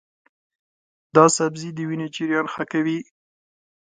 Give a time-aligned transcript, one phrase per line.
[1.15, 2.99] دا سبزی د وینې جریان ښه کوي.